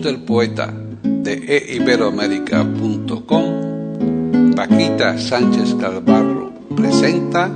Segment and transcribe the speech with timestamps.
[0.00, 7.50] Del poeta de eiberoamérica.com, Paquita Sánchez Calvarro presenta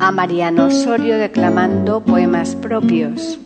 [0.00, 3.40] a Mariano Osorio declamando poemas propios.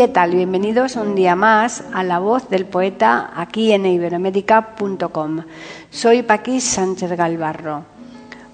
[0.00, 0.34] ¿Qué tal?
[0.34, 5.42] Bienvenidos un día más a La Voz del Poeta aquí en iberoamérica.com.
[5.90, 7.84] Soy Paquis Sánchez Galvarro.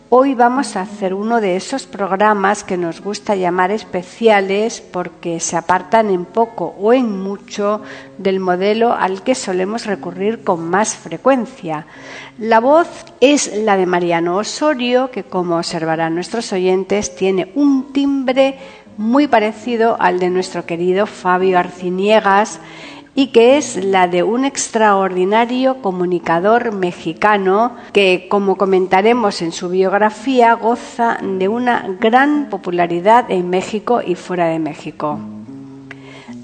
[0.09, 5.57] Hoy vamos a hacer uno de esos programas que nos gusta llamar especiales porque se
[5.57, 7.81] apartan en poco o en mucho
[8.19, 11.87] del modelo al que solemos recurrir con más frecuencia.
[12.39, 12.89] La voz
[13.21, 18.59] es la de Mariano Osorio, que como observarán nuestros oyentes tiene un timbre
[18.97, 22.61] muy parecido al de nuestro querido Fabio Arciniegas
[23.15, 30.53] y que es la de un extraordinario comunicador mexicano que, como comentaremos en su biografía,
[30.53, 35.19] goza de una gran popularidad en México y fuera de México.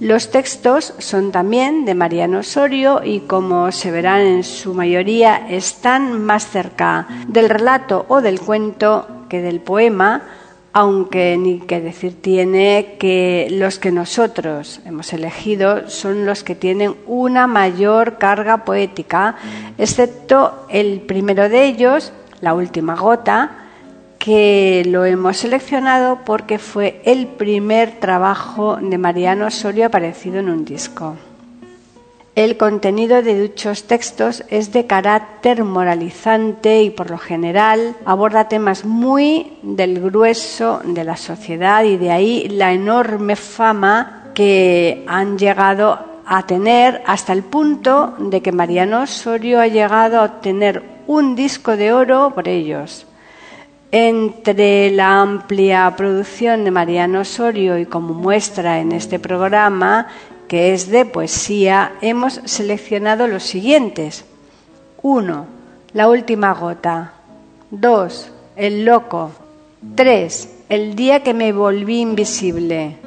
[0.01, 6.23] Los textos son también de Mariano Osorio y, como se verán en su mayoría, están
[6.25, 10.23] más cerca del relato o del cuento que del poema,
[10.73, 16.95] aunque ni que decir tiene que los que nosotros hemos elegido son los que tienen
[17.07, 19.37] una mayor carga poética,
[19.77, 23.63] excepto el primero de ellos, La última gota,
[24.19, 30.65] que lo hemos seleccionado porque fue el primer trabajo de Mariano Osorio aparecido en un
[30.65, 31.17] disco.
[32.35, 38.87] El contenido de dichos textos es de carácter moralizante y por lo general aborda temas
[38.87, 45.99] muy del grueso de la sociedad y de ahí la enorme fama que han llegado
[46.25, 51.77] a tener hasta el punto de que Mariano Osorio ha llegado a obtener un disco
[51.77, 53.07] de oro por ellos.
[53.91, 60.07] Entre la amplia producción de Mariano Osorio y como muestra en este programa
[60.53, 64.27] que es de poesía, hemos seleccionado los siguientes.
[65.01, 65.47] 1.
[65.95, 67.15] La última gota.
[67.71, 68.31] 2.
[68.57, 69.31] El loco.
[69.95, 70.51] 3.
[70.69, 72.99] El día que me volví invisible.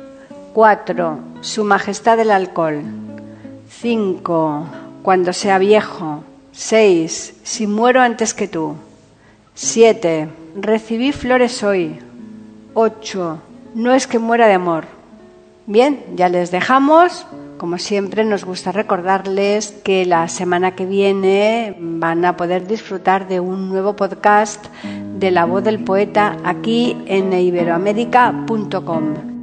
[0.55, 1.19] 4.
[1.41, 2.81] Su majestad el alcohol.
[3.69, 4.67] 5.
[5.03, 6.23] Cuando sea viejo.
[6.51, 7.41] 6.
[7.43, 8.73] Si muero antes que tú.
[9.53, 10.29] 7.
[10.55, 11.99] Recibí flores hoy.
[12.73, 13.37] 8.
[13.75, 14.94] No es que muera de amor.
[15.67, 17.25] Bien, ya les dejamos.
[17.57, 23.39] Como siempre, nos gusta recordarles que la semana que viene van a poder disfrutar de
[23.39, 24.65] un nuevo podcast
[25.17, 29.34] de la voz del poeta aquí en iberoamérica.com.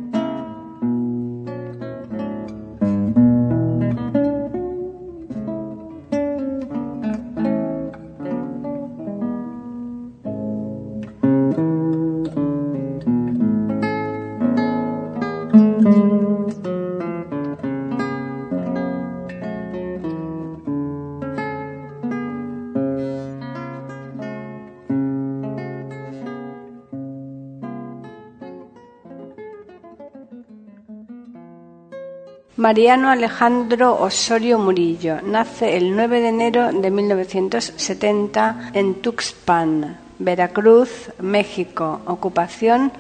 [32.73, 42.01] Mariano Alejandro Osorio Murillo nace el 9 de enero de 1970 en Tuxpan, Veracruz, México.
[42.07, 42.91] Ocupación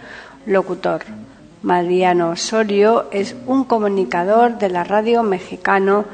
[0.44, 1.04] locutor.
[1.62, 6.04] Mariano Osorio es un comunicador de la radio mexicano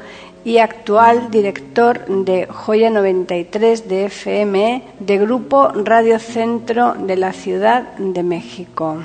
[0.45, 7.97] y actual director de Joya 93 de FM de Grupo Radio Centro de la Ciudad
[7.97, 8.99] de México.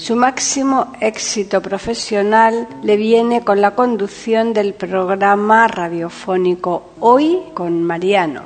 [0.00, 8.44] Su máximo éxito profesional le viene con la conducción del programa radiofónico Hoy con Mariano,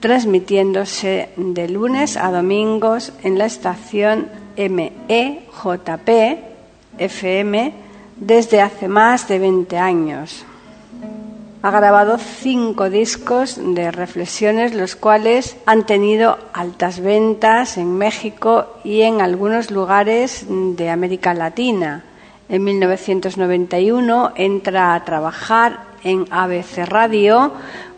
[0.00, 6.08] transmitiéndose de lunes a domingos en la estación MEJP
[6.96, 7.74] FM
[8.16, 10.46] desde hace más de 20 años.
[11.60, 19.02] Ha grabado cinco discos de reflexiones, los cuales han tenido altas ventas en México y
[19.02, 22.04] en algunos lugares de América Latina.
[22.48, 27.50] En 1991 entra a trabajar en ABC Radio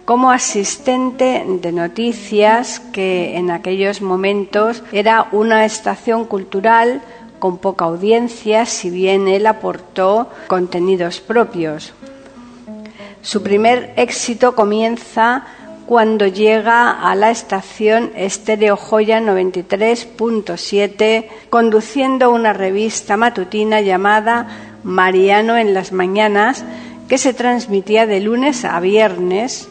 [0.07, 7.03] como asistente de noticias, que en aquellos momentos era una estación cultural
[7.39, 11.93] con poca audiencia, si bien él aportó contenidos propios.
[13.23, 15.45] Su primer éxito comienza
[15.87, 24.47] cuando llega a la estación Estéreo Joya 93.7 conduciendo una revista matutina llamada
[24.85, 26.65] Mariano en las Mañanas
[27.09, 29.69] que se transmitía de lunes a viernes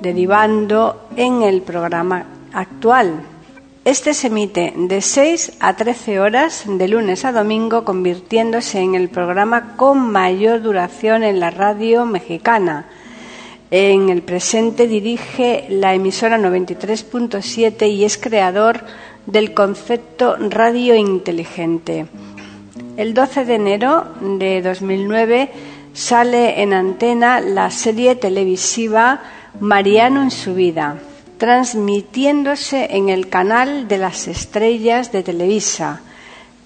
[0.00, 3.22] derivando en el programa actual.
[3.84, 9.08] Este se emite de 6 a 13 horas de lunes a domingo, convirtiéndose en el
[9.08, 12.86] programa con mayor duración en la radio mexicana.
[13.72, 18.84] En el presente dirige la emisora 93.7 y es creador
[19.26, 22.06] del concepto radio inteligente.
[22.96, 24.04] El 12 de enero
[24.38, 25.50] de 2009
[25.92, 29.22] sale en antena la serie televisiva
[29.58, 30.98] Mariano en su vida
[31.42, 36.00] transmitiéndose en el canal de las estrellas de Televisa.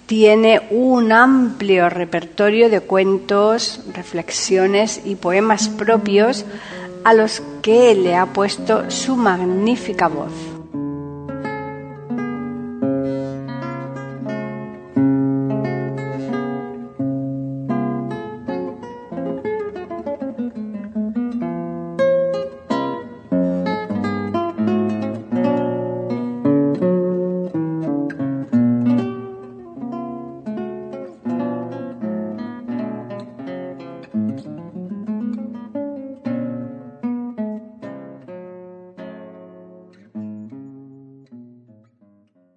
[0.04, 6.44] Tiene un amplio repertorio de cuentos, reflexiones y poemas propios
[7.04, 10.45] a los que le ha puesto su magnífica voz.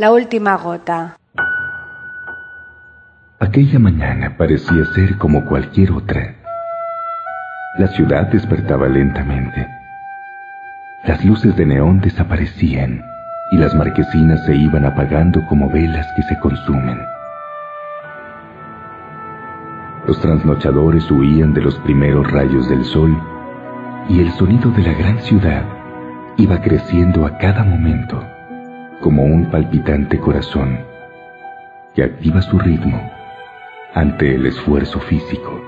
[0.00, 1.18] La última gota.
[3.38, 6.36] Aquella mañana parecía ser como cualquier otra.
[7.76, 9.68] La ciudad despertaba lentamente.
[11.04, 13.04] Las luces de neón desaparecían
[13.52, 16.98] y las marquesinas se iban apagando como velas que se consumen.
[20.06, 23.14] Los trasnochadores huían de los primeros rayos del sol
[24.08, 25.64] y el sonido de la gran ciudad
[26.38, 28.39] iba creciendo a cada momento
[29.00, 30.80] como un palpitante corazón
[31.94, 33.10] que activa su ritmo
[33.94, 35.60] ante el esfuerzo físico.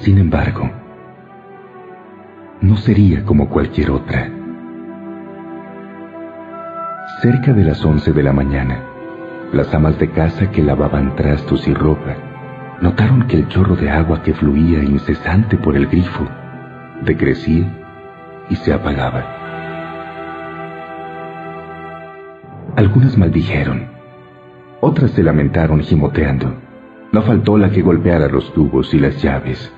[0.00, 0.70] Sin embargo,
[2.60, 4.30] no sería como cualquier otra.
[7.20, 8.80] Cerca de las once de la mañana,
[9.52, 12.16] las amas de casa que lavaban trastos y ropa
[12.80, 16.28] notaron que el chorro de agua que fluía incesante por el grifo
[17.02, 17.66] decrecía
[18.48, 19.37] y se apagaba.
[22.78, 23.88] Algunas maldijeron,
[24.80, 26.54] otras se lamentaron gimoteando.
[27.10, 29.74] No faltó la que golpeara los tubos y las llaves,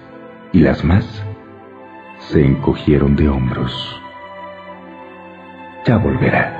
[0.53, 1.25] y las más
[2.19, 3.73] se encogieron de hombros.
[5.87, 6.59] Ya volverá.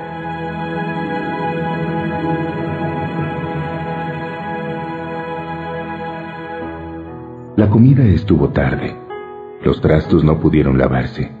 [7.55, 8.95] La comida estuvo tarde.
[9.63, 11.31] Los trastos no pudieron lavarse.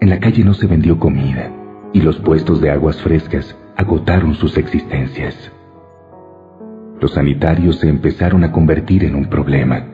[0.00, 1.50] En la calle no se vendió comida
[1.92, 5.52] y los puestos de aguas frescas agotaron sus existencias.
[7.00, 9.84] Los sanitarios se empezaron a convertir en un problema,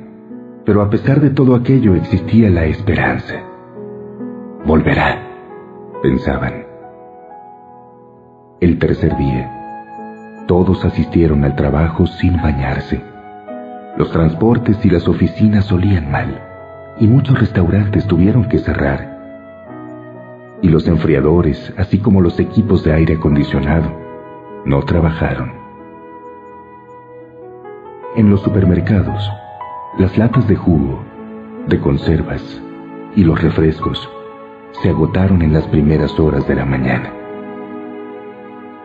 [0.65, 3.35] pero a pesar de todo aquello existía la esperanza.
[4.65, 5.23] Volverá,
[6.03, 6.67] pensaban.
[8.61, 13.03] El tercer día, todos asistieron al trabajo sin bañarse.
[13.97, 16.41] Los transportes y las oficinas olían mal,
[16.99, 19.10] y muchos restaurantes tuvieron que cerrar
[20.62, 23.90] y los enfriadores, así como los equipos de aire acondicionado,
[24.64, 25.52] no trabajaron.
[28.17, 29.31] En los supermercados,
[29.99, 31.02] las latas de jugo,
[31.67, 32.61] de conservas
[33.17, 34.09] y los refrescos
[34.83, 37.12] se agotaron en las primeras horas de la mañana.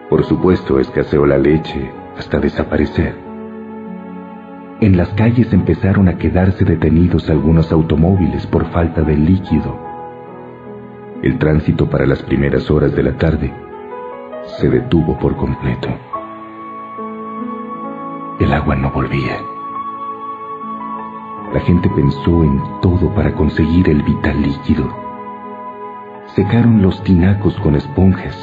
[0.09, 3.15] Por supuesto, escaseó la leche hasta desaparecer.
[4.81, 9.84] En las calles empezaron a quedarse detenidos algunos automóviles por falta de líquido.
[11.25, 13.51] El tránsito para las primeras horas de la tarde
[14.59, 15.89] se detuvo por completo.
[18.39, 19.39] El agua no volvía.
[21.51, 24.87] La gente pensó en todo para conseguir el vital líquido.
[26.35, 28.37] Secaron los tinacos con esponjas,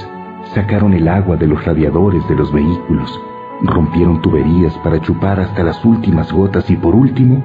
[0.52, 3.16] sacaron el agua de los radiadores de los vehículos,
[3.62, 7.44] rompieron tuberías para chupar hasta las últimas gotas y por último,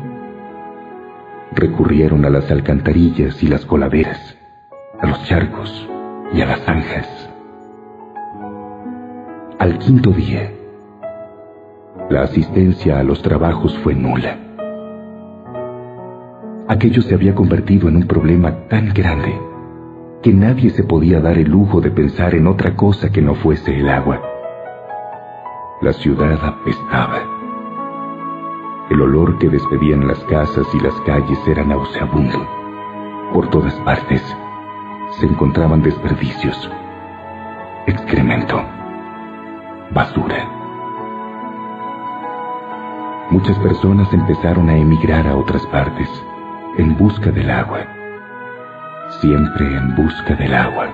[1.53, 4.37] recurrieron a las alcantarillas y las coladeras,
[5.00, 5.88] a los charcos
[6.34, 7.30] y a las zanjas.
[9.60, 10.51] Al quinto día,
[12.10, 14.38] la asistencia a los trabajos fue nula.
[16.68, 19.39] Aquello se había convertido en un problema tan grande
[20.22, 23.77] que nadie se podía dar el lujo de pensar en otra cosa que no fuese
[23.77, 24.22] el agua.
[25.82, 27.20] La ciudad apestaba.
[28.89, 32.48] El olor que despedían las casas y las calles era nauseabundo.
[33.34, 34.24] Por todas partes
[35.19, 36.69] se encontraban desperdicios,
[37.88, 38.63] excremento,
[39.89, 40.47] basura.
[43.31, 46.07] Muchas personas empezaron a emigrar a otras partes
[46.77, 47.79] en busca del agua,
[49.19, 50.89] siempre en busca del agua.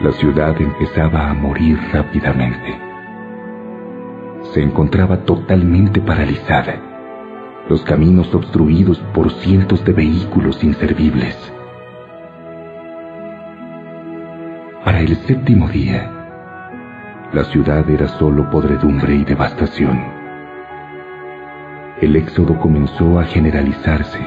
[0.00, 2.78] La ciudad empezaba a morir rápidamente.
[4.52, 6.76] Se encontraba totalmente paralizada,
[7.68, 11.54] los caminos obstruidos por cientos de vehículos inservibles.
[14.84, 16.10] Para el séptimo día,
[17.32, 20.14] la ciudad era solo podredumbre y devastación
[22.00, 24.18] el éxodo comenzó a generalizarse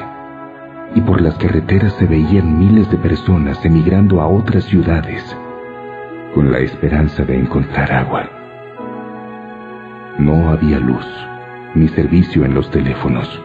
[0.94, 5.22] y por las carreteras se veían miles de personas emigrando a otras ciudades
[6.34, 8.28] con la esperanza de encontrar agua.
[10.18, 11.06] No había luz
[11.74, 13.40] ni servicio en los teléfonos.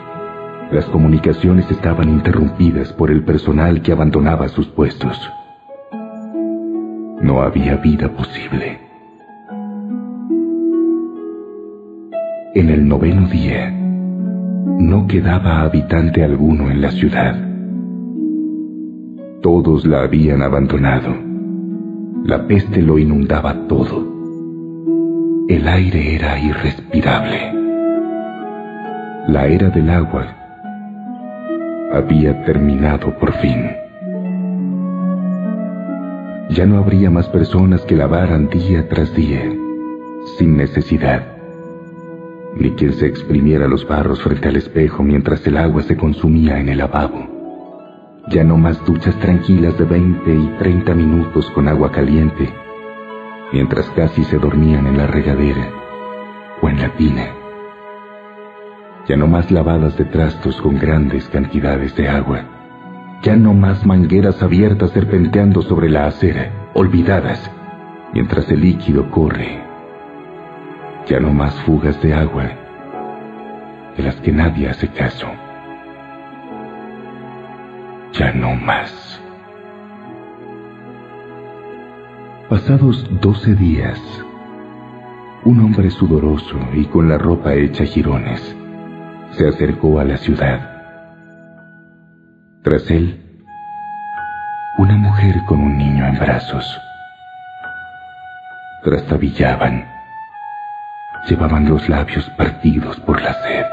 [0.71, 5.29] Las comunicaciones estaban interrumpidas por el personal que abandonaba sus puestos.
[7.23, 8.79] No había vida posible.
[12.53, 17.35] En el noveno día, no quedaba habitante alguno en la ciudad.
[19.41, 21.15] Todos la habían abandonado.
[22.25, 24.05] La peste lo inundaba todo.
[25.47, 27.53] El aire era irrespirable.
[29.29, 30.27] La era del agua
[31.93, 33.82] había terminado por fin.
[36.49, 39.51] Ya no habría más personas que lavaran día tras día,
[40.37, 41.33] sin necesidad
[42.55, 46.69] ni quien se exprimiera los barros frente al espejo mientras el agua se consumía en
[46.69, 47.27] el lavabo.
[48.29, 52.49] Ya no más duchas tranquilas de 20 y 30 minutos con agua caliente,
[53.51, 55.69] mientras casi se dormían en la regadera
[56.61, 57.27] o en la tina.
[59.07, 62.62] Ya no más lavadas de trastos con grandes cantidades de agua.
[63.23, 67.49] Ya no más mangueras abiertas serpenteando sobre la acera, olvidadas,
[68.13, 69.73] mientras el líquido corre
[71.07, 72.49] ya no más fugas de agua
[73.97, 75.27] de las que nadie hace caso.
[78.13, 79.21] Ya no más.
[82.49, 83.99] Pasados doce días,
[85.43, 88.55] un hombre sudoroso y con la ropa hecha jirones
[89.31, 90.72] se acercó a la ciudad.
[92.63, 93.19] Tras él,
[94.77, 96.81] una mujer con un niño en brazos.
[98.83, 99.93] Trastabillaban
[101.27, 103.65] llevaban los labios partidos por la sed.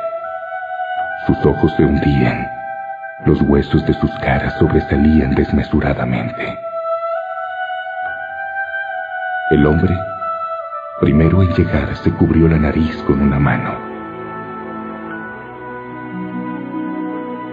[1.26, 2.48] Sus ojos se hundían,
[3.26, 6.58] los huesos de sus caras sobresalían desmesuradamente.
[9.50, 9.96] El hombre,
[11.00, 13.89] primero en llegar, se cubrió la nariz con una mano.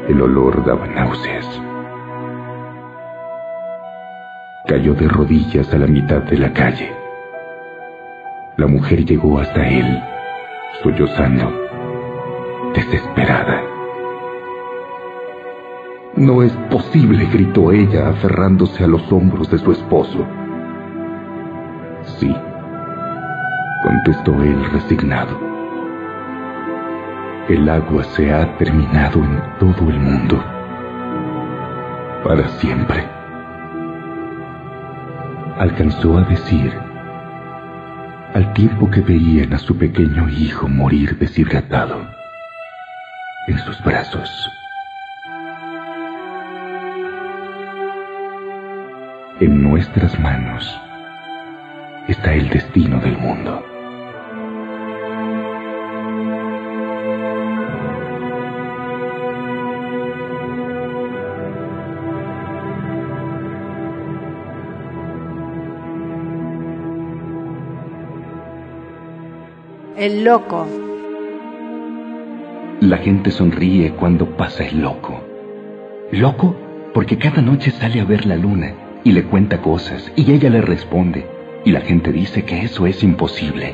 [0.08, 1.46] El olor daba náuseas.
[4.66, 6.94] Cayó de rodillas a la mitad de la calle.
[8.56, 10.02] La mujer llegó hasta él,
[10.82, 11.52] sollozando,
[12.74, 13.62] desesperada.
[16.16, 20.26] No es posible, gritó ella, aferrándose a los hombros de su esposo.
[22.18, 22.34] Sí,
[23.84, 25.57] contestó él resignado.
[27.50, 30.44] El agua se ha terminado en todo el mundo.
[32.22, 33.08] Para siempre.
[35.58, 36.74] Alcanzó a decir
[38.34, 42.06] al tiempo que veían a su pequeño hijo morir deshidratado
[43.48, 44.52] en sus brazos.
[49.40, 50.78] En nuestras manos
[52.10, 53.77] está el destino del mundo.
[69.98, 70.68] El loco.
[72.82, 75.24] La gente sonríe cuando pasa el loco.
[76.12, 76.56] Loco
[76.94, 80.62] porque cada noche sale a ver la luna y le cuenta cosas y ella le
[80.62, 81.26] responde
[81.66, 83.74] y la gente dice que eso es imposible.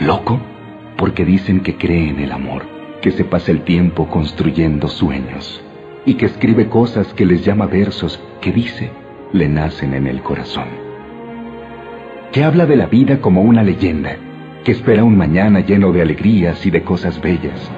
[0.00, 0.40] Loco
[0.96, 2.62] porque dicen que cree en el amor,
[3.02, 5.60] que se pasa el tiempo construyendo sueños
[6.06, 8.90] y que escribe cosas que les llama versos que dice
[9.34, 10.68] le nacen en el corazón.
[12.32, 14.16] Que habla de la vida como una leyenda
[14.64, 17.70] que espera un mañana lleno de alegrías y de cosas bellas,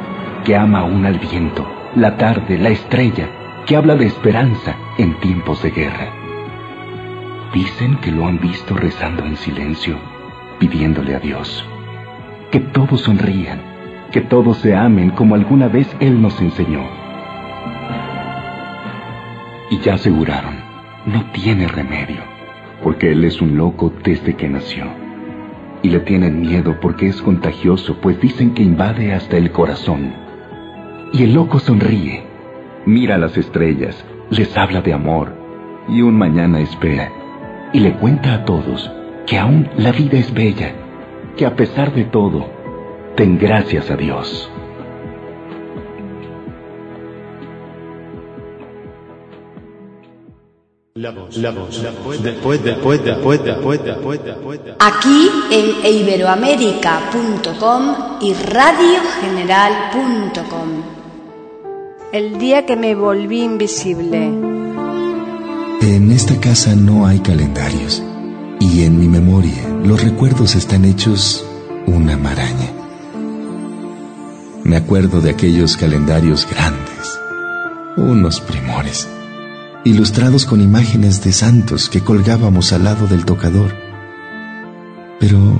[0.44, 3.28] que ama aún al viento, la tarde, la estrella,
[3.66, 6.12] que habla de esperanza en tiempos de guerra.
[7.54, 9.96] Dicen que lo han visto rezando en silencio,
[10.58, 11.64] pidiéndole a Dios.
[12.50, 13.60] Que todos sonrían,
[14.10, 16.82] que todos se amen como alguna vez Él nos enseñó.
[19.70, 20.56] Y ya aseguraron,
[21.06, 22.22] no tiene remedio,
[22.82, 25.01] porque Él es un loco desde que nació
[25.82, 30.12] y le tienen miedo porque es contagioso, pues dicen que invade hasta el corazón.
[31.12, 32.24] Y el loco sonríe,
[32.86, 35.34] mira las estrellas, les habla de amor
[35.88, 37.10] y un mañana espera
[37.72, 38.90] y le cuenta a todos
[39.26, 40.72] que aún la vida es bella,
[41.36, 42.46] que a pesar de todo,
[43.16, 44.51] ten gracias a Dios.
[54.78, 60.68] Aquí en iberoamérica.com y radiogeneral.com.
[62.12, 64.26] El día que me volví invisible.
[65.81, 68.02] En esta casa no hay calendarios
[68.61, 71.42] y en mi memoria los recuerdos están hechos
[71.87, 72.70] una maraña.
[74.62, 77.18] Me acuerdo de aquellos calendarios grandes,
[77.96, 79.09] unos primores
[79.85, 83.75] ilustrados con imágenes de santos que colgábamos al lado del tocador.
[85.18, 85.59] Pero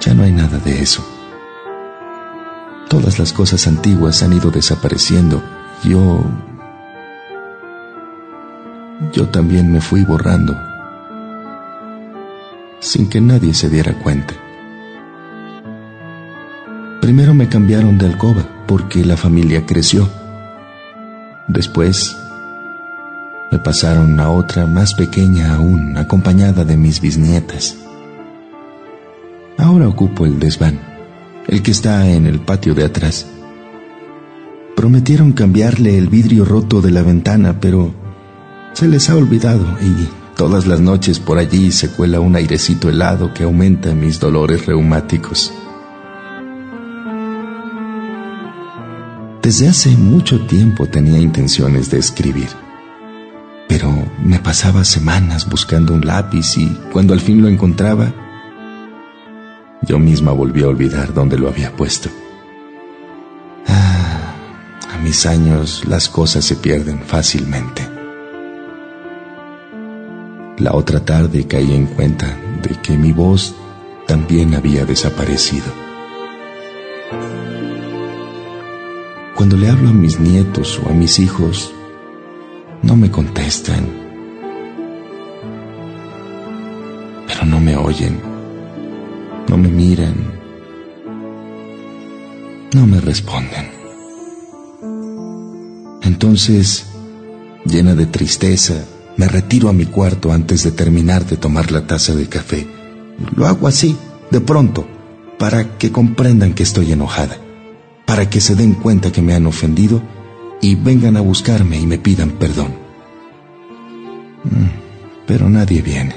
[0.00, 1.06] ya no hay nada de eso.
[2.88, 5.42] Todas las cosas antiguas han ido desapareciendo.
[5.84, 6.24] Yo...
[9.12, 10.58] Yo también me fui borrando,
[12.80, 14.34] sin que nadie se diera cuenta.
[17.00, 20.08] Primero me cambiaron de alcoba porque la familia creció.
[21.46, 22.16] Después
[23.50, 27.78] me pasaron a otra más pequeña aún, acompañada de mis bisnietas.
[29.56, 30.80] Ahora ocupo el desván,
[31.46, 33.26] el que está en el patio de atrás.
[34.76, 37.92] Prometieron cambiarle el vidrio roto de la ventana, pero
[38.74, 43.32] se les ha olvidado y todas las noches por allí se cuela un airecito helado
[43.32, 45.52] que aumenta mis dolores reumáticos.
[49.42, 52.67] Desde hace mucho tiempo tenía intenciones de escribir
[53.68, 53.92] pero
[54.24, 58.12] me pasaba semanas buscando un lápiz y cuando al fin lo encontraba,
[59.82, 62.08] yo misma volví a olvidar dónde lo había puesto.
[63.66, 64.34] Ah,
[64.92, 67.88] a mis años las cosas se pierden fácilmente.
[70.58, 73.54] La otra tarde caí en cuenta de que mi voz
[74.08, 75.66] también había desaparecido.
[79.36, 81.72] Cuando le hablo a mis nietos o a mis hijos,
[82.82, 83.86] no me contestan,
[87.26, 88.20] pero no me oyen,
[89.48, 90.14] no me miran,
[92.74, 93.70] no me responden.
[96.02, 96.86] Entonces,
[97.64, 98.84] llena de tristeza,
[99.16, 102.66] me retiro a mi cuarto antes de terminar de tomar la taza de café.
[103.34, 103.96] Lo hago así,
[104.30, 104.86] de pronto,
[105.38, 107.36] para que comprendan que estoy enojada,
[108.06, 110.02] para que se den cuenta que me han ofendido
[110.60, 112.68] y vengan a buscarme y me pidan perdón.
[114.44, 116.14] Mm, pero nadie viene.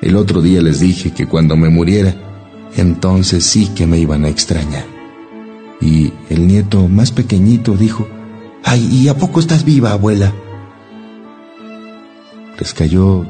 [0.00, 2.14] El otro día les dije que cuando me muriera,
[2.76, 4.84] entonces sí que me iban a extrañar.
[5.80, 8.06] Y el nieto más pequeñito dijo,
[8.62, 10.32] Ay, ¿y a poco estás viva, abuela?
[12.58, 13.26] Les cayó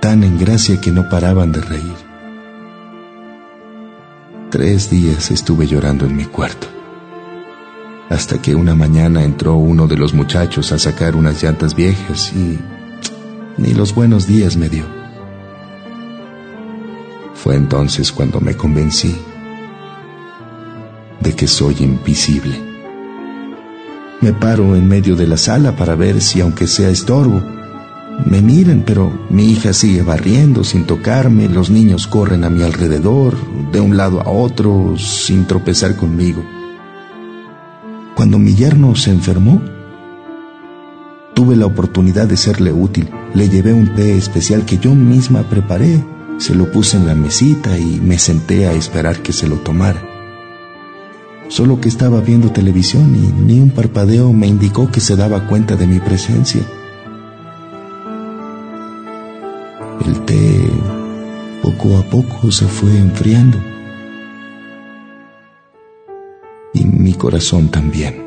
[0.00, 2.12] tan en gracia que no paraban de reír.
[4.50, 6.81] Tres días estuve llorando en mi cuarto
[8.12, 12.58] hasta que una mañana entró uno de los muchachos a sacar unas llantas viejas y
[13.56, 14.84] ni los buenos días me dio.
[17.34, 19.16] Fue entonces cuando me convencí
[21.20, 22.54] de que soy invisible.
[24.20, 27.42] Me paro en medio de la sala para ver si aunque sea estorbo,
[28.26, 33.36] me miran, pero mi hija sigue barriendo sin tocarme, los niños corren a mi alrededor,
[33.72, 36.44] de un lado a otro, sin tropezar conmigo.
[38.22, 39.60] Cuando mi yerno se enfermó,
[41.34, 43.10] tuve la oportunidad de serle útil.
[43.34, 46.04] Le llevé un té especial que yo misma preparé,
[46.38, 50.00] se lo puse en la mesita y me senté a esperar que se lo tomara.
[51.48, 55.74] Solo que estaba viendo televisión y ni un parpadeo me indicó que se daba cuenta
[55.74, 56.62] de mi presencia.
[60.06, 60.70] El té
[61.60, 63.71] poco a poco se fue enfriando.
[67.02, 68.24] Mi corazón también.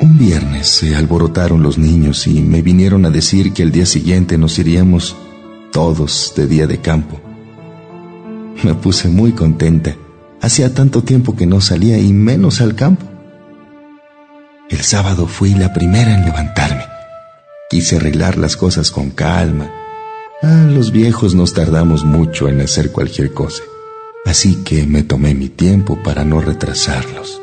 [0.00, 4.36] Un viernes se alborotaron los niños y me vinieron a decir que el día siguiente
[4.36, 5.16] nos iríamos
[5.72, 7.20] todos de día de campo.
[8.62, 9.96] Me puse muy contenta.
[10.40, 13.06] Hacía tanto tiempo que no salía y menos al campo.
[14.68, 16.84] El sábado fui la primera en levantarme.
[17.70, 19.70] Quise arreglar las cosas con calma.
[20.42, 23.62] Ah, los viejos nos tardamos mucho en hacer cualquier cosa.
[24.24, 27.40] Así que me tomé mi tiempo para no retrasarlos.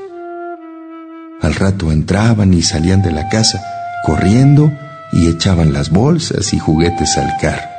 [1.42, 3.62] Al rato entraban y salían de la casa,
[4.06, 4.72] corriendo
[5.12, 7.70] y echaban las bolsas y juguetes al carro.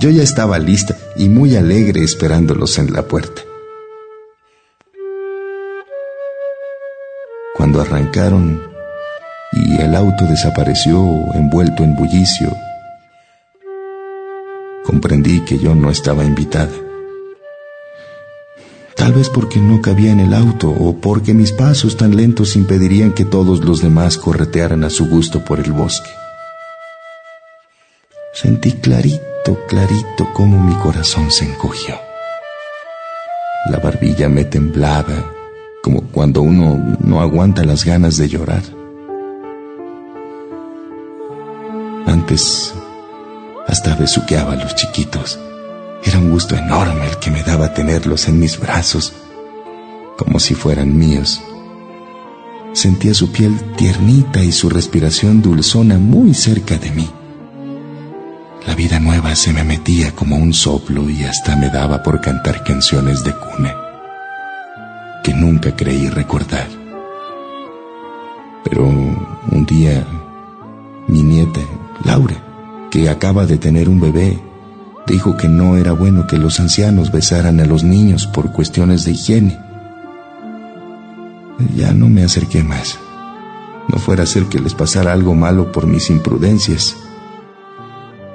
[0.00, 3.42] Yo ya estaba lista y muy alegre esperándolos en la puerta.
[7.56, 8.74] Cuando arrancaron,
[9.52, 10.98] y el auto desapareció
[11.34, 12.50] envuelto en bullicio.
[14.84, 16.83] Comprendí que yo no estaba invitada.
[19.04, 23.12] Tal vez porque no cabía en el auto o porque mis pasos tan lentos impedirían
[23.12, 26.08] que todos los demás corretearan a su gusto por el bosque.
[28.32, 32.00] Sentí clarito, clarito cómo mi corazón se encogió.
[33.70, 35.30] La barbilla me temblaba,
[35.82, 38.62] como cuando uno no aguanta las ganas de llorar.
[42.06, 42.74] Antes
[43.66, 45.38] hasta besuqueaba a los chiquitos.
[46.04, 49.12] Era un gusto enorme el que me daba tenerlos en mis brazos,
[50.16, 51.42] como si fueran míos.
[52.72, 57.08] Sentía su piel tiernita y su respiración dulzona muy cerca de mí.
[58.66, 62.64] La vida nueva se me metía como un soplo y hasta me daba por cantar
[62.64, 63.74] canciones de cuna
[65.24, 66.68] que nunca creí recordar.
[68.62, 70.06] Pero un día
[71.08, 71.60] mi nieta
[72.04, 72.36] Laura,
[72.90, 74.38] que acaba de tener un bebé,
[75.06, 79.12] dijo que no era bueno que los ancianos besaran a los niños por cuestiones de
[79.12, 79.58] higiene.
[81.76, 82.98] Ya no me acerqué más.
[83.88, 86.96] No fuera a ser que les pasara algo malo por mis imprudencias.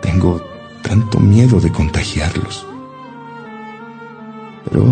[0.02, 0.42] Tengo
[0.82, 2.66] tanto miedo de contagiarlos.
[4.66, 4.86] Pero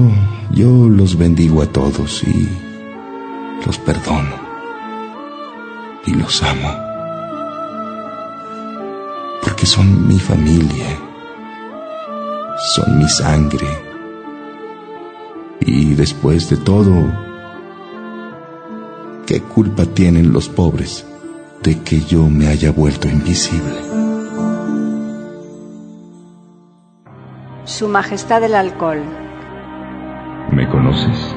[0.51, 2.49] yo los bendigo a todos y
[3.65, 4.47] los perdono
[6.05, 6.87] y los amo
[9.47, 10.99] porque son mi familia,
[12.57, 13.67] son mi sangre.
[15.59, 16.91] Y después de todo,
[19.25, 21.05] ¿qué culpa tienen los pobres
[21.63, 23.75] de que yo me haya vuelto invisible?
[27.65, 29.03] Su Majestad el Alcohol.
[30.51, 31.35] ¿Me conoces?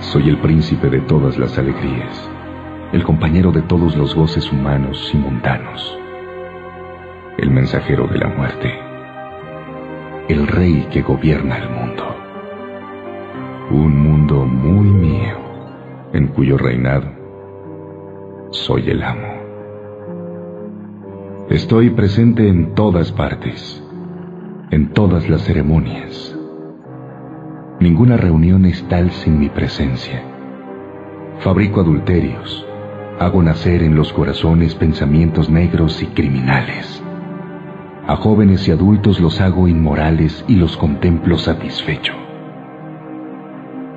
[0.00, 2.16] Soy el príncipe de todas las alegrías,
[2.92, 5.98] el compañero de todos los goces humanos y mundanos
[7.38, 8.87] el mensajero de la muerte,
[10.28, 12.04] el rey que gobierna el mundo.
[13.70, 15.36] Un mundo muy mío,
[16.12, 17.08] en cuyo reinado
[18.50, 19.26] soy el amo.
[21.48, 23.82] Estoy presente en todas partes,
[24.70, 26.36] en todas las ceremonias.
[27.80, 30.22] Ninguna reunión es tal sin mi presencia.
[31.38, 32.66] Fabrico adulterios,
[33.18, 37.02] hago nacer en los corazones pensamientos negros y criminales.
[38.08, 42.14] A jóvenes y adultos los hago inmorales y los contemplo satisfecho.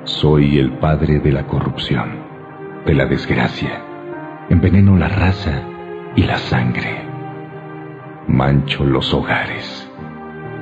[0.04, 2.18] Soy el padre de la corrupción,
[2.84, 3.82] de la desgracia.
[4.50, 5.62] Enveneno la raza
[6.14, 7.06] y la sangre.
[8.28, 9.90] Mancho los hogares.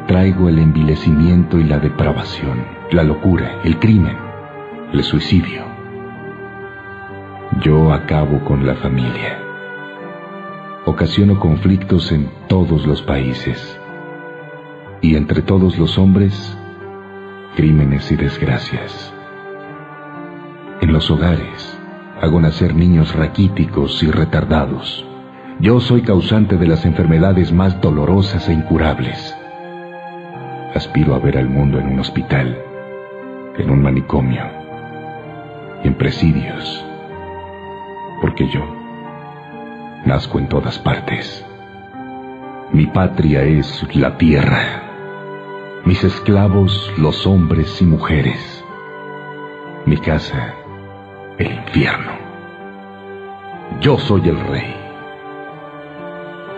[0.07, 4.17] Traigo el envilecimiento y la depravación, la locura, el crimen,
[4.93, 5.65] el suicidio.
[7.61, 9.40] Yo acabo con la familia
[10.87, 13.79] ocasiono conflictos en todos los países
[15.03, 16.57] y entre todos los hombres,
[17.55, 19.13] crímenes y desgracias.
[20.81, 21.79] En los hogares
[22.21, 25.07] hago nacer niños raquíticos y retardados,
[25.61, 29.37] Yo soy causante de las enfermedades más dolorosas e incurables.
[30.75, 32.57] Aspiro a ver al mundo en un hospital,
[33.59, 34.43] en un manicomio,
[35.85, 36.83] en presidios,
[38.23, 38.80] porque yo
[40.05, 41.45] nazco en todas partes.
[42.73, 44.83] Mi patria es la tierra,
[45.85, 48.65] mis esclavos los hombres y mujeres,
[49.87, 50.55] mi casa
[51.39, 52.13] el infierno.
[53.81, 54.77] Yo soy el rey,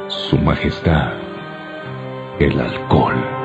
[0.08, 1.22] su majestad
[2.38, 3.41] el alcohol.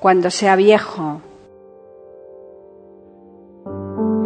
[0.00, 1.20] Cuando sea viejo.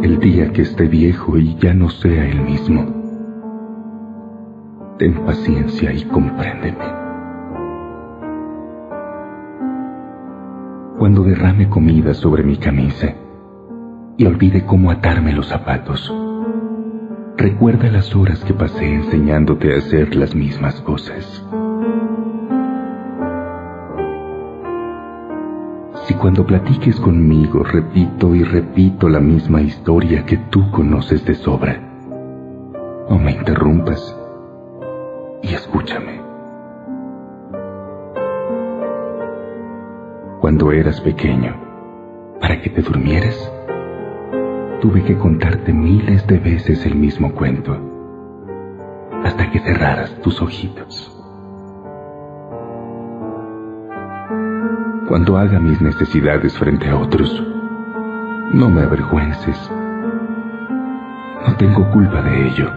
[0.01, 2.85] El día que esté viejo y ya no sea el mismo,
[4.97, 6.85] ten paciencia y compréndeme.
[10.97, 13.13] Cuando derrame comida sobre mi camisa
[14.15, 16.13] y olvide cómo atarme los zapatos,
[17.35, 21.43] recuerda las horas que pasé enseñándote a hacer las mismas cosas.
[26.25, 31.79] Cuando platiques conmigo repito y repito la misma historia que tú conoces de sobra,
[33.07, 34.17] no me interrumpas
[35.43, 36.19] y escúchame.
[40.41, 41.57] Cuando eras pequeño,
[42.41, 43.51] para que te durmieras,
[44.81, 47.77] tuve que contarte miles de veces el mismo cuento
[49.23, 51.14] hasta que cerraras tus ojitos.
[55.15, 57.41] Cuando haga mis necesidades frente a otros.
[58.51, 59.71] No me avergüences.
[61.47, 62.69] No tengo culpa de ello.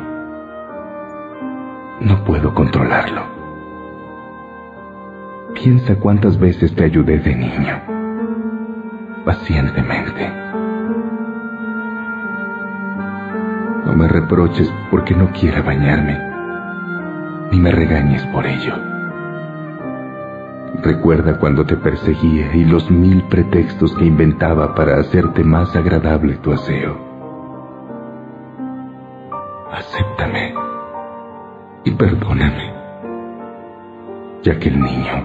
[2.01, 3.23] No puedo controlarlo.
[5.53, 7.83] Piensa cuántas veces te ayudé de niño.
[9.25, 10.33] Pacientemente.
[13.85, 16.17] No me reproches porque no quiera bañarme,
[17.51, 18.88] ni me regañes por ello.
[20.83, 26.53] Recuerda cuando te perseguía y los mil pretextos que inventaba para hacerte más agradable tu
[26.53, 26.97] aseo.
[29.73, 30.55] Acéptame
[31.85, 32.73] y perdóname,
[34.43, 35.25] ya que el niño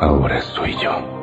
[0.00, 1.18] ahora soy yo.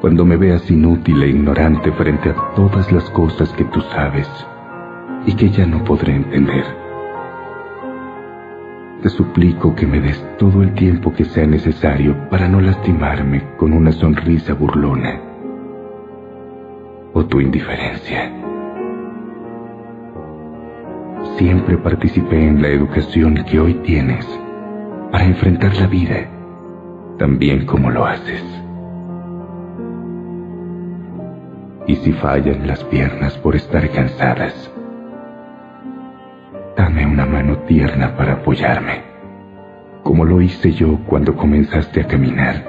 [0.00, 4.28] Cuando me veas inútil e ignorante frente a todas las cosas que tú sabes,
[5.28, 6.64] y que ya no podré entender.
[9.02, 13.74] Te suplico que me des todo el tiempo que sea necesario para no lastimarme con
[13.74, 15.20] una sonrisa burlona
[17.12, 18.32] o tu indiferencia.
[21.36, 24.26] Siempre participé en la educación que hoy tienes
[25.12, 26.26] para enfrentar la vida
[27.18, 28.42] tan bien como lo haces.
[31.86, 34.72] Y si fallan las piernas por estar cansadas,
[36.78, 39.02] Dame una mano tierna para apoyarme,
[40.04, 42.62] como lo hice yo cuando comenzaste a caminar,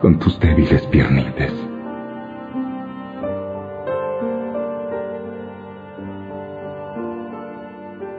[0.00, 1.52] con tus débiles piernitas.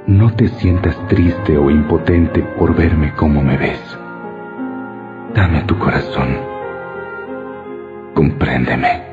[0.07, 3.99] No te sientas triste o impotente por verme como me ves.
[5.35, 6.29] Dame tu corazón.
[8.13, 9.08] Compréndeme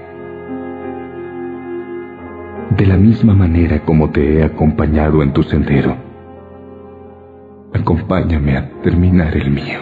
[2.76, 5.96] de la misma manera como te he acompañado en tu sendero.
[7.72, 9.80] Acompáñame a terminar el mío.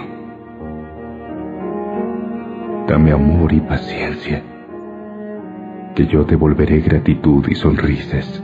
[2.86, 4.42] Dame amor y paciencia,
[5.96, 8.42] que yo devolveré gratitud y sonrisas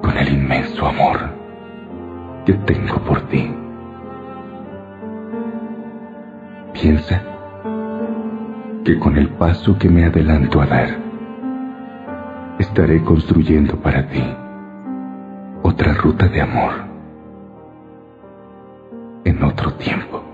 [0.00, 1.18] con el inmenso amor
[2.46, 3.50] que tengo por ti.
[6.72, 7.22] Piensa
[8.84, 11.07] que con el paso que me adelanto a dar,
[12.58, 14.22] estaré construyendo para ti
[15.62, 16.72] otra ruta de amor
[19.24, 20.27] en otro tiempo.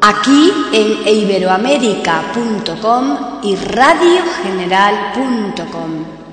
[0.00, 6.23] Aquí en iberoamérica.com y radiogeneral.com.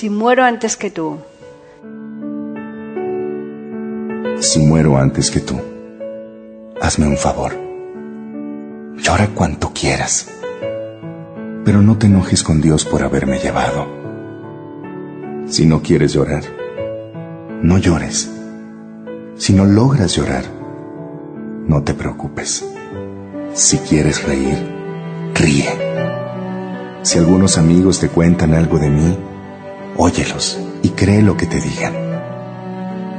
[0.00, 1.18] Si muero antes que tú.
[4.40, 5.60] Si muero antes que tú,
[6.80, 7.52] hazme un favor.
[8.96, 10.26] Llora cuanto quieras.
[11.66, 13.86] Pero no te enojes con Dios por haberme llevado.
[15.46, 16.44] Si no quieres llorar,
[17.60, 18.30] no llores.
[19.36, 20.44] Si no logras llorar,
[21.66, 22.64] no te preocupes.
[23.52, 24.66] Si quieres reír,
[25.34, 25.68] ríe.
[27.02, 29.18] Si algunos amigos te cuentan algo de mí,
[30.00, 31.92] óyelos y cree lo que te digan.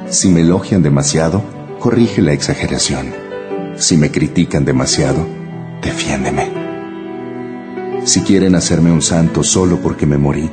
[0.10, 1.44] Si me elogian demasiado,
[1.80, 3.14] corrige la exageración.
[3.78, 5.26] Si me critican demasiado,
[5.84, 6.52] defiéndeme.
[8.04, 10.50] Si quieren hacerme un santo solo porque me morí,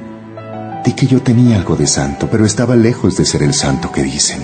[0.85, 4.03] di que yo tenía algo de santo, pero estaba lejos de ser el santo que
[4.03, 4.43] dicen.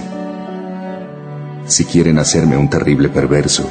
[1.66, 3.68] Si quieren hacerme un terrible perverso,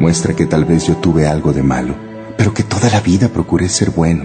[0.00, 1.94] muestra que tal vez yo tuve algo de malo,
[2.36, 4.24] pero que toda la vida procuré ser bueno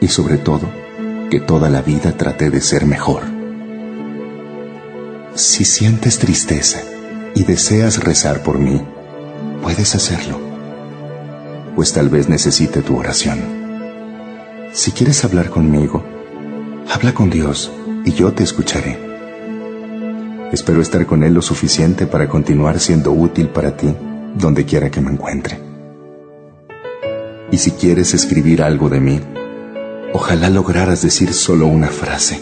[0.00, 0.85] y sobre todo
[1.30, 3.22] que toda la vida traté de ser mejor.
[5.34, 6.80] Si sientes tristeza
[7.34, 8.80] y deseas rezar por mí,
[9.62, 10.38] puedes hacerlo,
[11.74, 13.38] pues tal vez necesite tu oración.
[14.72, 16.04] Si quieres hablar conmigo,
[16.92, 17.72] habla con Dios
[18.04, 18.98] y yo te escucharé.
[20.52, 23.94] Espero estar con Él lo suficiente para continuar siendo útil para ti
[24.36, 25.58] donde quiera que me encuentre.
[27.50, 29.20] Y si quieres escribir algo de mí,
[30.12, 32.40] Ojalá lograras decir solo una frase.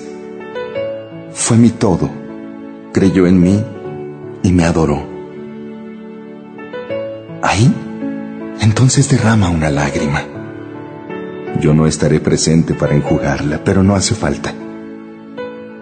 [1.32, 2.10] Fue mi todo,
[2.92, 3.64] creyó en mí
[4.42, 5.02] y me adoró.
[7.42, 7.74] ¿Ahí?
[8.60, 10.22] Entonces derrama una lágrima.
[11.60, 14.52] Yo no estaré presente para enjugarla, pero no hace falta.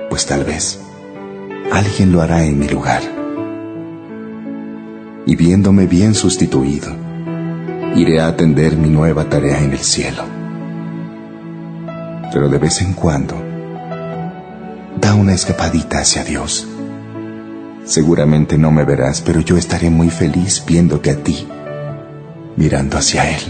[0.08, 0.80] Pues tal vez
[1.72, 3.02] alguien lo hará en mi lugar.
[5.26, 6.94] Y viéndome bien sustituido,
[7.94, 10.31] iré a atender mi nueva tarea en el cielo
[12.32, 13.34] pero de vez en cuando
[15.00, 16.66] da una escapadita hacia Dios.
[17.84, 21.46] Seguramente no me verás, pero yo estaré muy feliz viéndote a ti,
[22.56, 23.42] mirando hacia Él.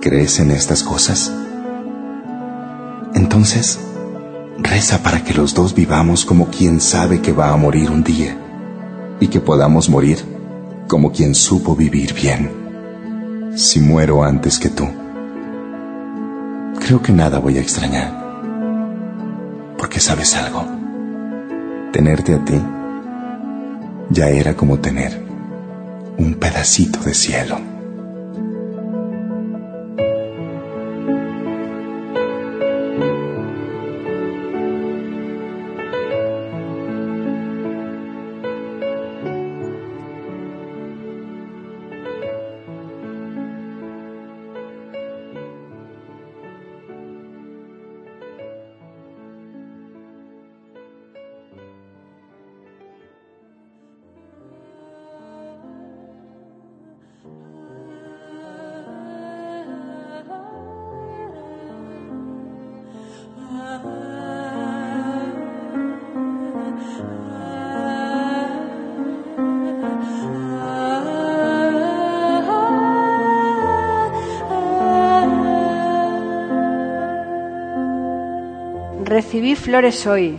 [0.00, 1.32] ¿Crees en estas cosas?
[3.14, 3.78] Entonces,
[4.58, 8.36] reza para que los dos vivamos como quien sabe que va a morir un día
[9.20, 10.18] y que podamos morir
[10.88, 12.65] como quien supo vivir bien
[13.56, 14.86] si muero antes que tú.
[16.78, 18.12] Creo que nada voy a extrañar.
[19.78, 20.64] Porque sabes algo.
[21.92, 22.62] Tenerte a ti
[24.10, 25.20] ya era como tener
[26.18, 27.75] un pedacito de cielo.
[79.16, 80.38] Recibí flores hoy.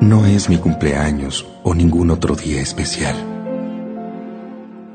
[0.00, 3.16] No es mi cumpleaños o ningún otro día especial.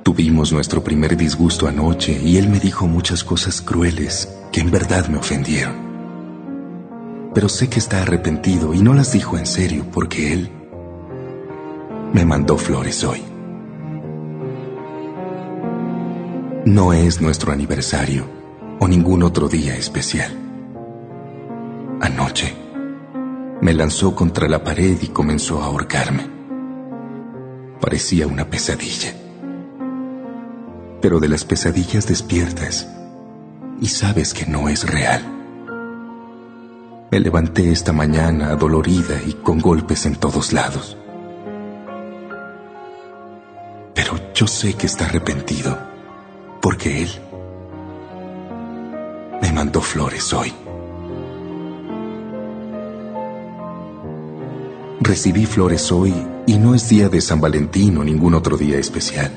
[0.02, 5.10] Tuvimos nuestro primer disgusto anoche y él me dijo muchas cosas crueles que en verdad
[5.10, 5.76] me ofendieron.
[7.34, 10.50] Pero sé que está arrepentido y no las dijo en serio porque él
[12.14, 13.24] me mandó flores hoy.
[16.64, 18.24] No es nuestro aniversario
[18.80, 20.37] o ningún otro día especial.
[22.08, 22.56] Anoche
[23.60, 26.26] me lanzó contra la pared y comenzó a ahorcarme.
[27.82, 29.14] Parecía una pesadilla.
[31.02, 32.88] Pero de las pesadillas despiertas
[33.82, 35.22] y sabes que no es real.
[37.12, 40.96] Me levanté esta mañana adolorida y con golpes en todos lados.
[43.94, 45.78] Pero yo sé que está arrepentido,
[46.62, 47.10] porque él
[49.42, 50.54] me mandó flores hoy.
[55.00, 56.14] Recibí flores hoy
[56.48, 59.32] y no es día de San Valentín o ningún otro día especial.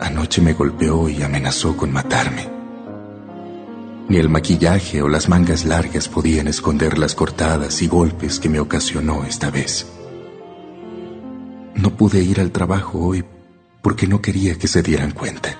[0.00, 2.48] Anoche me golpeó y amenazó con matarme.
[4.08, 8.58] Ni el maquillaje o las mangas largas podían esconder las cortadas y golpes que me
[8.58, 9.86] ocasionó esta vez.
[11.76, 13.24] No pude ir al trabajo hoy
[13.82, 15.56] porque no quería que se dieran cuenta.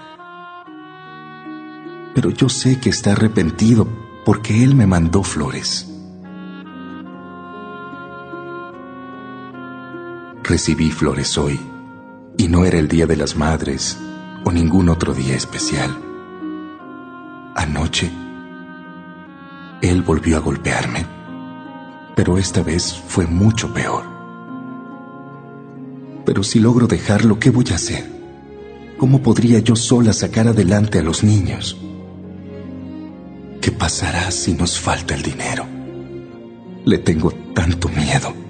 [2.12, 3.86] Pero yo sé que está arrepentido
[4.24, 5.95] porque él me mandó flores.
[10.48, 11.58] Recibí flores hoy
[12.38, 13.98] y no era el Día de las Madres
[14.44, 15.98] o ningún otro día especial.
[17.56, 18.08] Anoche,
[19.82, 21.04] él volvió a golpearme,
[22.14, 24.04] pero esta vez fue mucho peor.
[26.24, 28.08] Pero si logro dejarlo, ¿qué voy a hacer?
[28.98, 31.76] ¿Cómo podría yo sola sacar adelante a los niños?
[33.60, 35.66] ¿Qué pasará si nos falta el dinero?
[36.84, 38.45] Le tengo tanto miedo.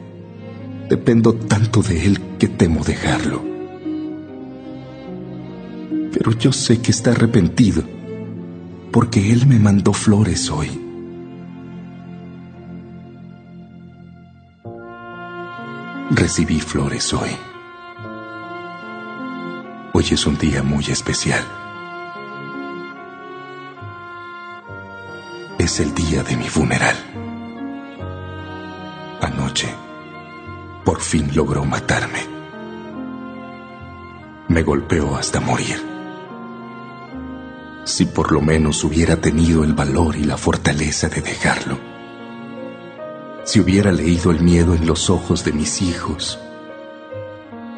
[0.89, 3.43] Dependo tanto de él que temo dejarlo.
[6.13, 7.83] Pero yo sé que está arrepentido,
[8.93, 10.71] porque él me mandó flores hoy.
[16.11, 17.31] Recibí flores hoy.
[19.93, 21.43] Hoy es un día muy especial.
[25.59, 26.97] Es el día de mi funeral.
[29.21, 29.69] Anoche
[30.87, 32.21] por fin logró matarme.
[34.47, 35.85] Me golpeó hasta morir.
[37.85, 41.77] Si por lo menos hubiera tenido el valor y la fortaleza de dejarlo.
[43.43, 46.39] Si hubiera leído el miedo en los ojos de mis hijos.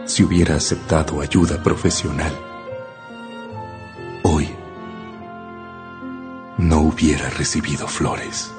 [0.05, 2.33] Si hubiera aceptado ayuda profesional.
[4.23, 4.51] Hoy
[6.59, 8.53] no hubiera recibido flores.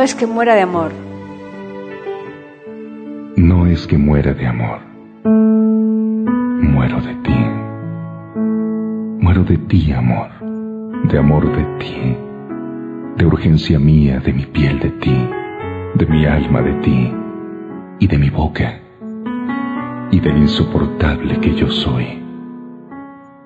[0.00, 0.92] No es que muera de amor.
[3.36, 4.78] No es que muera de amor.
[5.26, 7.36] Muero de ti.
[9.20, 10.30] Muero de ti, amor.
[11.04, 12.16] De amor de ti.
[13.18, 15.28] De urgencia mía, de mi piel de ti.
[15.96, 17.12] De mi alma de ti.
[17.98, 18.80] Y de mi boca.
[20.10, 22.06] Y del insoportable que yo soy.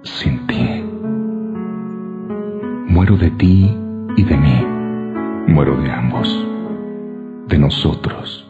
[0.04, 0.84] Sin ti.
[2.86, 3.76] Muero de ti
[4.16, 4.73] y de mí
[5.46, 6.46] Muero de ambos,
[7.48, 8.48] de nosotros,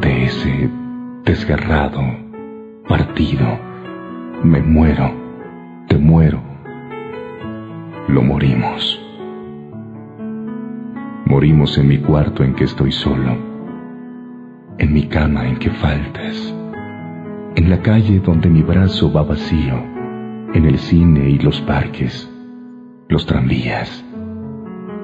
[0.00, 0.70] de ese
[1.24, 2.00] desgarrado,
[2.88, 3.58] partido.
[4.44, 5.12] Me muero,
[5.88, 6.40] te muero.
[8.06, 9.00] Lo morimos.
[11.26, 13.36] Morimos en mi cuarto en que estoy solo,
[14.78, 16.54] en mi cama en que faltas,
[17.56, 19.74] en la calle donde mi brazo va vacío,
[20.54, 22.30] en el cine y los parques,
[23.08, 24.04] los tranvías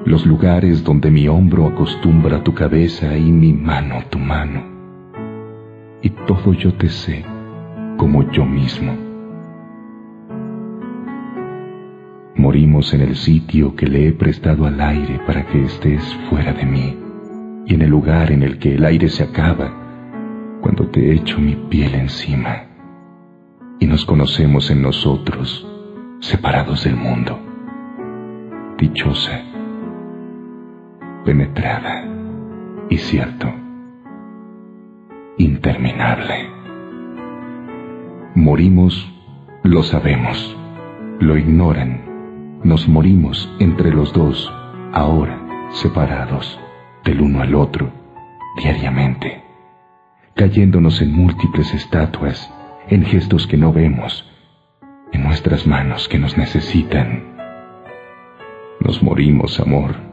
[0.07, 4.63] los lugares donde mi hombro acostumbra tu cabeza y mi mano tu mano.
[6.01, 7.25] Y todo yo te sé
[7.97, 8.95] como yo mismo.
[12.35, 16.65] Morimos en el sitio que le he prestado al aire para que estés fuera de
[16.65, 16.97] mí,
[17.65, 19.73] y en el lugar en el que el aire se acaba,
[20.61, 22.63] cuando te echo mi piel encima,
[23.77, 25.67] y nos conocemos en nosotros,
[26.21, 27.37] separados del mundo.
[28.77, 29.46] Dichosa
[31.27, 32.05] penetrada
[32.89, 33.53] y cierto,
[35.37, 36.49] interminable.
[38.33, 39.13] Morimos,
[39.61, 40.55] lo sabemos,
[41.19, 44.49] lo ignoran, nos morimos entre los dos,
[44.93, 45.37] ahora
[45.71, 46.57] separados
[47.03, 47.91] del uno al otro,
[48.63, 49.43] diariamente,
[50.33, 52.49] cayéndonos en múltiples estatuas,
[52.87, 54.25] en gestos que no vemos,
[55.11, 57.35] en nuestras manos que nos necesitan.
[58.79, 60.06] Nos morimos, amor.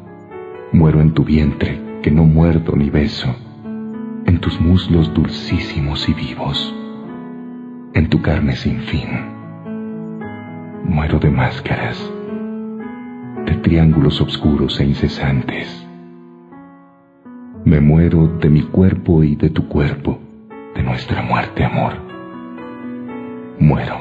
[0.75, 3.33] Muero en tu vientre, que no muerdo ni beso,
[4.27, 6.75] en tus muslos dulcísimos y vivos,
[7.95, 9.09] en tu carne sin fin.
[10.83, 11.97] Muero de máscaras,
[13.47, 15.87] de triángulos oscuros e incesantes.
[17.64, 20.18] Me muero de mi cuerpo y de tu cuerpo,
[20.75, 21.93] de nuestra muerte, amor.
[23.61, 24.01] Muero.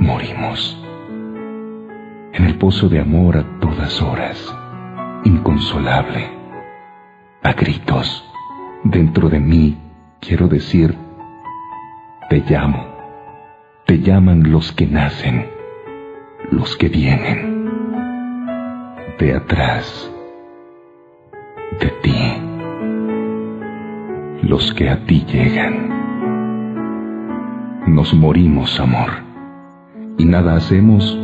[0.00, 0.76] Morimos
[2.32, 4.52] en el pozo de amor a todas horas,
[5.24, 6.30] inconsolable,
[7.42, 8.24] a gritos,
[8.84, 9.78] dentro de mí
[10.20, 10.96] quiero decir,
[12.28, 12.86] te llamo,
[13.86, 15.46] te llaman los que nacen,
[16.50, 17.70] los que vienen,
[19.18, 20.12] de atrás,
[21.80, 22.42] de ti,
[24.42, 25.88] los que a ti llegan.
[27.86, 29.10] Nos morimos, amor,
[30.18, 31.18] y nada hacemos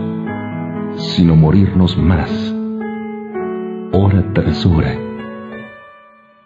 [0.96, 2.53] sino morirnos más,
[3.96, 4.92] hora tras hora,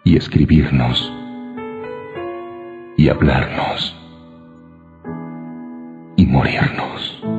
[0.03, 1.11] y escribirnos,
[2.95, 3.95] y hablarnos,
[6.15, 7.38] y morirnos.